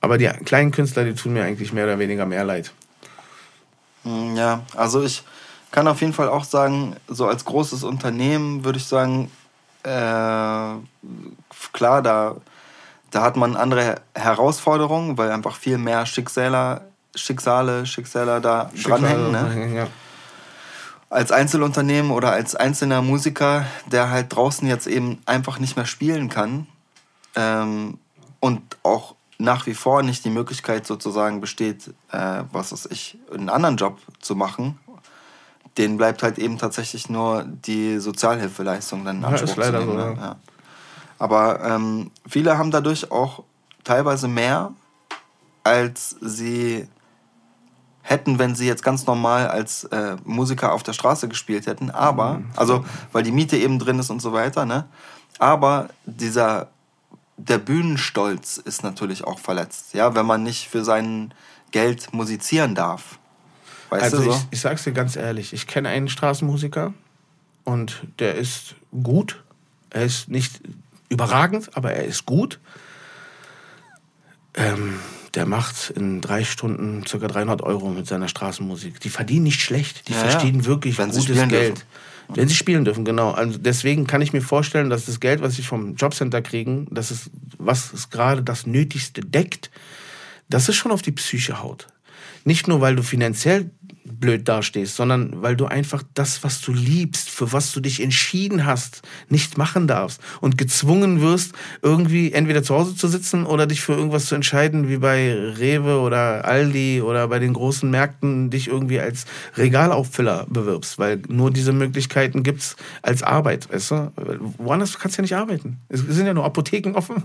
[0.01, 2.72] Aber die kleinen Künstler, die tun mir eigentlich mehr oder weniger mehr leid.
[4.05, 5.24] Hm, ja, also ich
[5.70, 9.31] kann auf jeden Fall auch sagen, so als großes Unternehmen würde ich sagen,
[9.83, 9.88] äh,
[11.72, 12.37] klar, da
[13.11, 16.83] da hat man andere Herausforderungen, weil einfach viel mehr Schicksale,
[17.14, 19.73] Schicksale, Schicksale da Schicksale dranhängen.
[19.73, 19.77] Ne?
[19.77, 19.87] Ja.
[21.11, 26.29] Als Einzelunternehmen oder als einzelner Musiker, der halt draußen jetzt eben einfach nicht mehr spielen
[26.29, 26.66] kann
[27.35, 27.99] ähm,
[28.40, 33.49] und auch nach wie vor nicht die Möglichkeit sozusagen besteht, äh, was weiß ich, einen
[33.49, 34.79] anderen Job zu machen,
[35.79, 39.87] denen bleibt halt eben tatsächlich nur die Sozialhilfeleistung dann in Anspruch ja, ist leider zu
[39.87, 39.99] nehmen.
[40.01, 40.16] So, ne?
[40.21, 40.37] ja.
[41.18, 43.42] Aber ähm, viele haben dadurch auch
[43.85, 44.72] teilweise mehr,
[45.64, 46.88] als sie
[48.02, 51.90] hätten, wenn sie jetzt ganz normal als äh, Musiker auf der Straße gespielt hätten.
[51.90, 52.50] Aber, mhm.
[52.57, 54.87] also, weil die Miete eben drin ist und so weiter, ne?
[55.38, 56.68] Aber dieser,
[57.37, 61.35] der Bühnenstolz ist natürlich auch verletzt, ja, wenn man nicht für sein
[61.70, 63.18] Geld musizieren darf.
[63.90, 64.31] Weißt also du so?
[64.31, 66.94] ich, ich sag's dir ganz ehrlich, ich kenne einen Straßenmusiker
[67.64, 69.42] und der ist gut.
[69.90, 70.61] Er ist nicht
[71.09, 72.61] überragend, aber er ist gut.
[74.55, 74.94] Ähm,
[75.35, 77.18] der macht in drei Stunden ca.
[77.18, 79.01] 300 Euro mit seiner Straßenmusik.
[79.01, 81.51] Die verdienen nicht schlecht, die ja, verdienen wirklich gutes Geld.
[81.51, 81.83] Dürfen.
[82.35, 83.31] Wenn sie spielen dürfen, genau.
[83.31, 87.11] Also deswegen kann ich mir vorstellen, dass das Geld, was sie vom Jobcenter kriegen, das
[87.11, 89.71] ist, was es gerade das Nötigste deckt,
[90.51, 91.88] dass es schon auf die Psyche haut.
[92.44, 93.71] Nicht nur, weil du finanziell
[94.09, 98.66] blöd dastehst, sondern weil du einfach das, was du liebst, für was du dich entschieden
[98.66, 103.81] hast, nicht machen darfst und gezwungen wirst, irgendwie entweder zu Hause zu sitzen oder dich
[103.81, 108.68] für irgendwas zu entscheiden, wie bei Rewe oder Aldi oder bei den großen Märkten dich
[108.68, 114.12] irgendwie als Regalauffüller bewirbst, weil nur diese Möglichkeiten gibt's als Arbeit, weißt du?
[114.59, 115.79] Woanders kannst du ja nicht arbeiten.
[115.88, 117.23] Es sind ja nur Apotheken offen.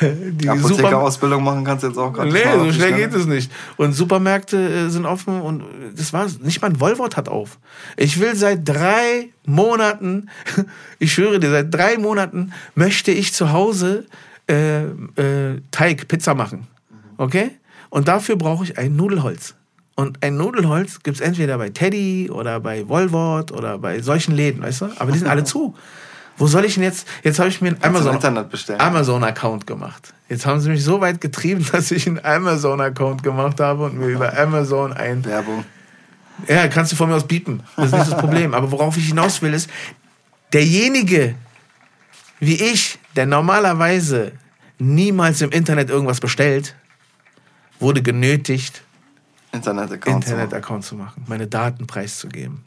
[0.00, 2.44] Die Apothekerausbildung machen kannst du jetzt auch gerade nicht.
[2.44, 3.50] Nee, so schnell geht es nicht.
[3.76, 5.62] Und Supermärkte äh, sind offen und
[5.96, 7.58] das war nicht mal ein Volvot hat auf.
[7.96, 10.28] Ich will seit drei Monaten,
[10.98, 14.06] ich schwöre dir, seit drei Monaten möchte ich zu Hause
[14.48, 16.66] äh, äh, Teig, Pizza machen.
[17.16, 17.50] Okay?
[17.90, 19.54] Und dafür brauche ich ein Nudelholz.
[19.96, 24.62] Und ein Nudelholz gibt es entweder bei Teddy oder bei Volvot oder bei solchen Läden,
[24.62, 24.88] weißt du?
[24.98, 25.74] Aber die sind alle zu.
[26.36, 27.06] Wo soll ich denn jetzt?
[27.22, 28.18] Jetzt habe ich mir einen Amazon,
[28.78, 30.14] Amazon gemacht.
[30.28, 33.98] Jetzt haben sie mich so weit getrieben, dass ich einen Amazon Account gemacht habe und
[33.98, 35.64] mir über Amazon ein Werbung.
[36.48, 37.62] Ja, kannst du von mir aus bieten.
[37.76, 38.54] Das ist nicht das Problem.
[38.54, 39.70] Aber worauf ich hinaus will, ist,
[40.52, 41.36] derjenige
[42.40, 44.32] wie ich, der normalerweise
[44.78, 46.74] niemals im Internet irgendwas bestellt,
[47.80, 48.82] wurde genötigt,
[49.52, 52.64] Internet-Account Internet zu machen, meine Daten preiszugeben.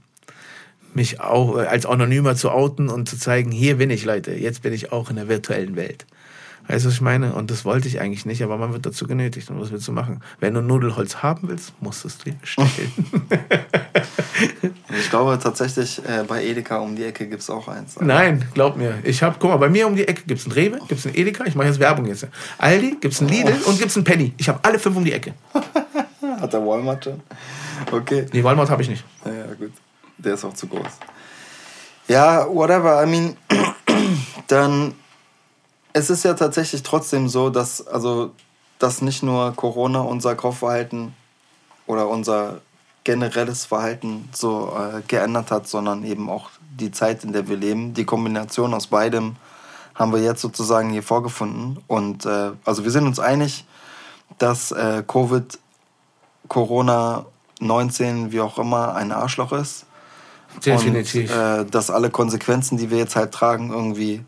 [0.94, 4.74] Mich auch als Anonymer zu outen und zu zeigen, hier bin ich, Leute, jetzt bin
[4.74, 6.06] ich auch in der virtuellen Welt.
[6.68, 7.34] Weißt du, was ich meine?
[7.34, 9.50] Und das wollte ich eigentlich nicht, aber man wird dazu genötigt.
[9.50, 10.22] Und was willst du machen?
[10.40, 12.70] Wenn du Nudelholz haben willst, musst du es dir bestellen.
[15.00, 18.00] Ich glaube tatsächlich, äh, bei Edeka um die Ecke gibt es auch eins.
[18.00, 19.00] Nein, glaub mir.
[19.04, 21.06] Ich habe, guck mal, bei mir um die Ecke gibt es ein Rewe, gibt es
[21.06, 22.28] ein Edeka, ich mache jetzt Werbung jetzt.
[22.58, 23.70] Aldi, gibt es ein Lidl oh.
[23.70, 24.34] und gibt es ein Penny.
[24.38, 25.34] Ich habe alle fünf um die Ecke.
[26.40, 27.22] Hat der Walmart schon?
[27.92, 28.26] Okay.
[28.32, 29.04] Nee, Walmart habe ich nicht.
[29.26, 29.72] Ja, gut.
[30.18, 30.92] Der ist auch zu groß.
[32.08, 33.04] Ja, whatever.
[33.04, 33.38] I mean,
[34.48, 34.96] dann
[35.94, 38.32] es ist ja tatsächlich trotzdem so, dass also
[38.80, 41.16] dass nicht nur Corona unser Kaufverhalten
[41.88, 42.62] oder unser
[43.04, 47.94] generelles Verhalten so äh, geändert hat, sondern eben auch die Zeit, in der wir leben.
[47.94, 49.38] Die Kombination aus beidem
[49.96, 51.84] haben wir jetzt sozusagen hier vorgefunden.
[51.88, 53.66] Und äh, also wir sind uns einig,
[54.38, 55.58] dass äh, Covid,
[56.48, 57.26] Corona
[57.60, 59.87] 19, wie auch immer, ein Arschloch ist.
[60.66, 61.32] Definitiv.
[61.32, 64.24] Und äh, dass alle Konsequenzen, die wir jetzt halt tragen, irgendwie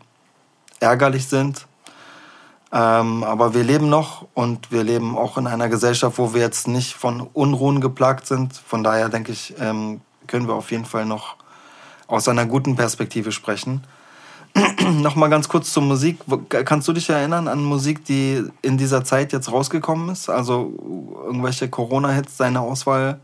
[0.80, 1.66] ärgerlich sind.
[2.72, 6.68] Ähm, aber wir leben noch und wir leben auch in einer Gesellschaft, wo wir jetzt
[6.68, 8.54] nicht von Unruhen geplagt sind.
[8.54, 11.34] Von daher denke ich, ähm, können wir auf jeden Fall noch
[12.06, 13.82] aus einer guten Perspektive sprechen.
[15.00, 16.18] Nochmal ganz kurz zur Musik.
[16.48, 20.28] Kannst du dich erinnern an Musik, die in dieser Zeit jetzt rausgekommen ist?
[20.28, 20.72] Also
[21.24, 23.20] irgendwelche Corona-Hits, deine Auswahl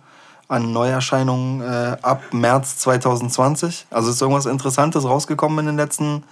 [0.49, 3.87] an Neuerscheinungen äh, ab März 2020?
[3.91, 6.23] Also ist irgendwas Interessantes rausgekommen in den letzten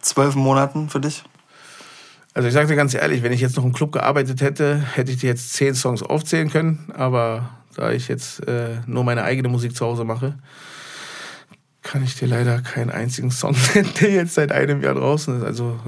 [0.00, 1.24] zwölf Monaten für dich?
[2.34, 5.10] Also ich sage dir ganz ehrlich, wenn ich jetzt noch im Club gearbeitet hätte, hätte
[5.10, 6.92] ich dir jetzt zehn Songs aufzählen können.
[6.94, 10.36] Aber da ich jetzt äh, nur meine eigene Musik zu Hause mache,
[11.82, 15.44] kann ich dir leider keinen einzigen Song nennen, der jetzt seit einem Jahr draußen ist.
[15.44, 15.78] Also,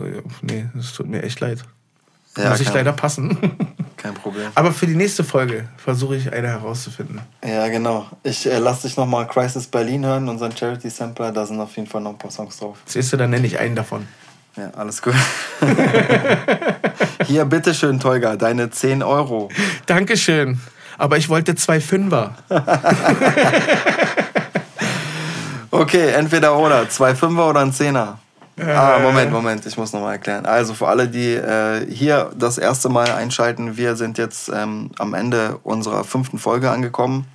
[0.41, 1.65] nee, das tut mir echt leid.
[2.37, 3.37] Ja, Muss ich leider passen.
[4.09, 4.51] Kein Problem.
[4.55, 7.21] Aber für die nächste Folge versuche ich eine herauszufinden.
[7.47, 8.07] Ja, genau.
[8.23, 11.31] Ich äh, lasse dich nochmal Crisis Berlin hören, unseren Charity Sampler.
[11.31, 12.79] Da sind auf jeden Fall noch ein paar Songs drauf.
[12.87, 14.09] Siehst du, dann nenne ich einen davon.
[14.57, 15.15] Ja, alles gut.
[17.27, 19.51] Hier, bitteschön, Tolga, deine 10 Euro.
[19.85, 20.59] Dankeschön.
[20.97, 22.35] Aber ich wollte zwei Fünfer.
[25.71, 26.89] okay, entweder oder.
[26.89, 28.19] Zwei Fünfer oder ein Zehner.
[28.61, 30.47] Ah, Moment, Moment, ich muss nochmal erklären.
[30.47, 35.15] Also für alle, die äh, hier das erste Mal einschalten, wir sind jetzt ähm, am
[35.15, 37.27] Ende unserer fünften Folge angekommen.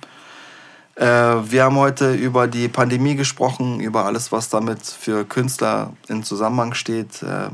[0.96, 6.22] Äh, wir haben heute über die Pandemie gesprochen, über alles, was damit für Künstler in
[6.22, 7.22] Zusammenhang steht.
[7.22, 7.50] Äh,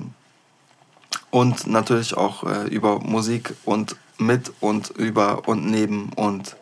[1.31, 6.57] und natürlich auch äh, über Musik und mit und über und neben und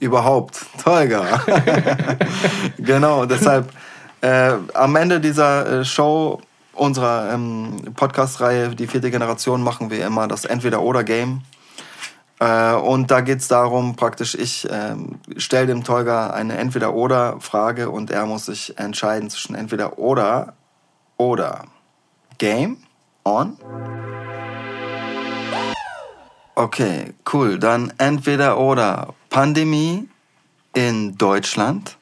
[0.00, 0.64] überhaupt.
[0.82, 1.42] Tolga.
[2.78, 3.70] genau, deshalb
[4.20, 6.40] äh, am Ende dieser äh, Show
[6.72, 11.42] unserer ähm, Podcast-Reihe, die vierte Generation, machen wir immer das Entweder-Oder-Game.
[12.40, 14.94] Äh, und da geht es darum, praktisch, ich äh,
[15.36, 20.54] stelle dem Tolga eine Entweder-Oder-Frage und er muss sich entscheiden zwischen Entweder-Oder
[21.16, 21.64] oder
[22.38, 22.78] Game
[23.24, 23.58] on.
[26.54, 27.58] Okay, cool.
[27.58, 30.08] Dann Entweder-Oder Pandemie
[30.74, 31.96] in Deutschland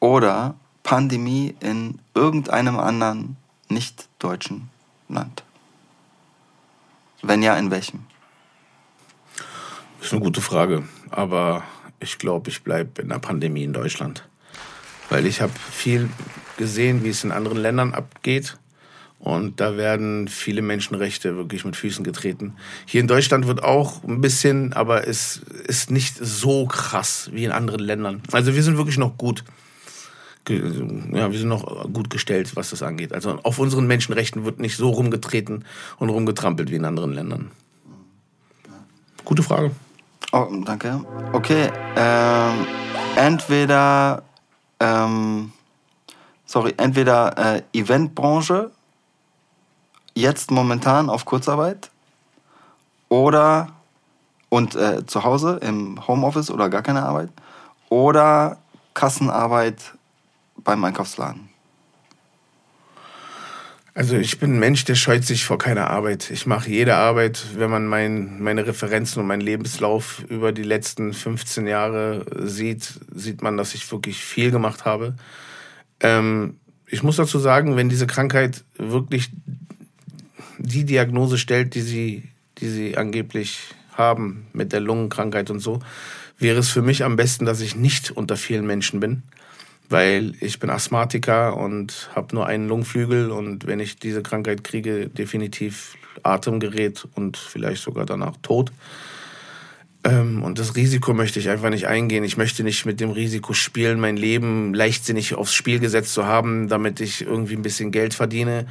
[0.00, 0.54] oder
[0.86, 3.36] Pandemie in irgendeinem anderen
[3.68, 4.70] nicht-deutschen
[5.08, 5.42] Land.
[7.22, 8.06] Wenn ja, in welchem?
[9.98, 11.64] Das ist eine gute Frage, aber
[11.98, 14.28] ich glaube, ich bleibe in der Pandemie in Deutschland.
[15.10, 16.08] Weil ich habe viel
[16.56, 18.56] gesehen, wie es in anderen Ländern abgeht.
[19.18, 22.54] Und da werden viele Menschenrechte wirklich mit Füßen getreten.
[22.84, 27.50] Hier in Deutschland wird auch ein bisschen, aber es ist nicht so krass wie in
[27.50, 28.22] anderen Ländern.
[28.30, 29.42] Also wir sind wirklich noch gut.
[30.48, 33.12] Ja, wir sind noch gut gestellt, was das angeht.
[33.12, 35.64] Also auf unseren Menschenrechten wird nicht so rumgetreten
[35.98, 37.50] und rumgetrampelt wie in anderen Ländern.
[39.24, 39.72] Gute Frage.
[40.32, 41.04] Oh, danke.
[41.32, 42.66] Okay, ähm,
[43.16, 44.22] entweder,
[44.78, 45.52] ähm,
[46.44, 48.70] sorry, entweder äh, Eventbranche,
[50.14, 51.90] jetzt momentan auf Kurzarbeit,
[53.08, 53.68] oder
[54.48, 57.30] und äh, zu Hause im Homeoffice oder gar keine Arbeit,
[57.88, 58.58] oder
[58.94, 59.95] Kassenarbeit
[60.66, 61.48] beim Einkaufsladen.
[63.94, 66.30] Also ich bin ein Mensch, der scheut sich vor keiner Arbeit.
[66.30, 71.14] Ich mache jede Arbeit, wenn man mein, meine Referenzen und meinen Lebenslauf über die letzten
[71.14, 75.16] 15 Jahre sieht, sieht man, dass ich wirklich viel gemacht habe.
[76.00, 79.30] Ähm, ich muss dazu sagen, wenn diese Krankheit wirklich
[80.58, 85.80] die Diagnose stellt, die sie, die sie angeblich haben mit der Lungenkrankheit und so,
[86.38, 89.22] wäre es für mich am besten, dass ich nicht unter vielen Menschen bin
[89.88, 95.08] weil ich bin Asthmatiker und habe nur einen Lungenflügel und wenn ich diese Krankheit kriege,
[95.08, 98.72] definitiv Atemgerät und vielleicht sogar danach tot.
[100.04, 102.24] Ähm, und das Risiko möchte ich einfach nicht eingehen.
[102.24, 106.68] Ich möchte nicht mit dem Risiko spielen, mein Leben leichtsinnig aufs Spiel gesetzt zu haben,
[106.68, 108.66] damit ich irgendwie ein bisschen Geld verdiene.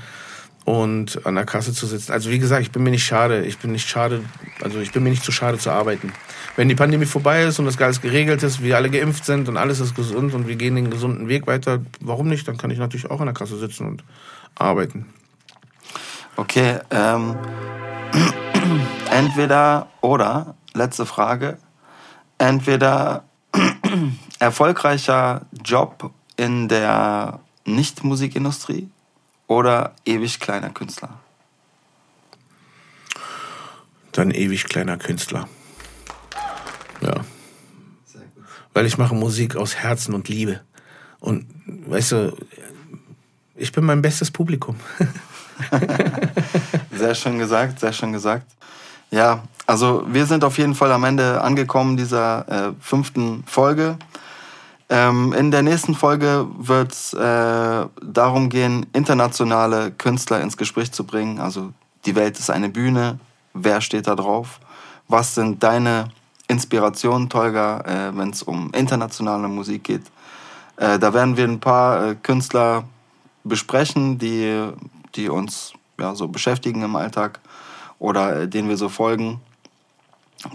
[0.65, 2.11] Und an der Kasse zu sitzen.
[2.11, 3.45] Also wie gesagt, ich bin mir nicht schade.
[3.45, 4.23] Ich bin nicht schade,
[4.61, 6.11] also ich bin mir nicht zu schade zu arbeiten.
[6.55, 9.57] Wenn die Pandemie vorbei ist und das alles geregelt ist, wir alle geimpft sind und
[9.57, 12.47] alles ist gesund und wir gehen den gesunden Weg weiter, warum nicht?
[12.47, 14.03] Dann kann ich natürlich auch an der Kasse sitzen und
[14.55, 15.05] arbeiten.
[16.35, 17.35] Okay, ähm,
[19.11, 21.59] entweder oder, letzte Frage,
[22.39, 23.23] entweder
[24.39, 28.89] erfolgreicher Job in der Nicht-Musikindustrie
[29.47, 31.19] oder ewig kleiner Künstler?
[34.11, 35.47] Dann ewig kleiner Künstler.
[37.01, 37.15] Ja.
[38.73, 40.61] Weil ich mache Musik aus Herzen und Liebe.
[41.19, 42.37] Und weißt du,
[43.55, 44.75] ich bin mein bestes Publikum.
[46.91, 48.45] sehr schön gesagt, sehr schön gesagt.
[49.11, 53.97] Ja, also wir sind auf jeden Fall am Ende angekommen dieser äh, fünften Folge.
[54.89, 61.05] Ähm, in der nächsten Folge wird es äh, darum gehen, internationale Künstler ins Gespräch zu
[61.05, 61.39] bringen.
[61.39, 61.73] Also
[62.05, 63.19] die Welt ist eine Bühne.
[63.53, 64.59] Wer steht da drauf?
[65.07, 66.09] Was sind deine
[66.47, 70.03] Inspirationen, Tolga, äh, wenn es um internationale Musik geht?
[70.77, 72.83] Äh, da werden wir ein paar äh, Künstler
[73.43, 74.69] besprechen, die,
[75.15, 77.39] die uns ja, so beschäftigen im Alltag
[77.97, 79.39] oder äh, denen wir so folgen.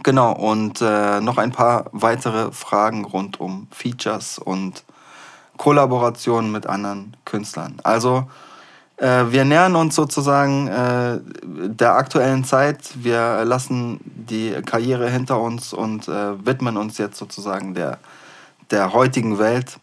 [0.02, 4.84] Genau, und äh, noch ein paar weitere Fragen rund um Features und
[5.56, 7.80] Kollaborationen mit anderen Künstlern.
[7.82, 8.28] Also,
[8.96, 12.78] äh, wir nähern uns sozusagen äh, der aktuellen Zeit.
[12.94, 17.98] Wir lassen die Karriere hinter uns und äh, widmen uns jetzt sozusagen der,
[18.70, 19.78] der heutigen Welt.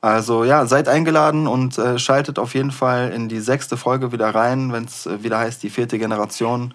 [0.00, 4.34] Also ja, seid eingeladen und äh, schaltet auf jeden Fall in die sechste Folge wieder
[4.34, 6.74] rein, wenn es äh, wieder heißt, die vierte Generation.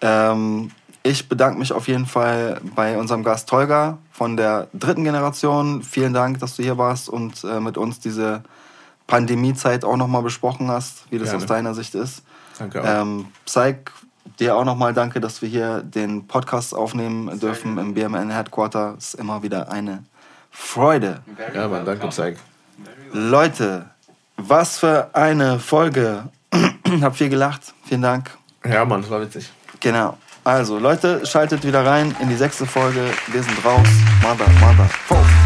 [0.00, 0.70] Ähm,
[1.02, 5.82] ich bedanke mich auf jeden Fall bei unserem Gast Tolga von der dritten Generation.
[5.82, 8.42] Vielen Dank, dass du hier warst und äh, mit uns diese
[9.06, 11.42] Pandemiezeit auch nochmal besprochen hast, wie das Gerne.
[11.42, 12.22] aus deiner Sicht ist.
[12.58, 13.02] Danke auch.
[13.02, 13.90] Ähm, Psych,
[14.38, 18.94] dir auch nochmal danke, dass wir hier den Podcast aufnehmen dürfen im BMN Headquarter.
[18.98, 20.04] Ist immer wieder eine
[20.50, 21.22] Freude.
[21.54, 22.36] Ja, man, danke, Psych.
[23.12, 23.86] Leute,
[24.36, 26.24] was für eine Folge.
[27.00, 27.74] Hab viel gelacht.
[27.84, 28.36] Vielen Dank.
[28.64, 29.50] Ja, Mann, das war witzig.
[29.80, 30.18] Genau.
[30.44, 33.04] Also, Leute, schaltet wieder rein in die sechste Folge.
[33.26, 33.86] Wir sind raus.
[34.22, 35.39] Mother, mother, folk.